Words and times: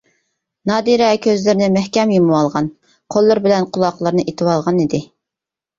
نادىرە 0.69 1.09
كۆزلىرىنى 1.25 1.67
مەھكەم 1.75 2.15
يۇمۇۋالغان، 2.17 2.73
قوللىرى 3.17 3.45
بىلەن 3.47 3.71
قۇلاقلىرىنى 3.79 4.29
ئېتىۋالغان 4.31 4.87
ئىدى. 4.89 5.07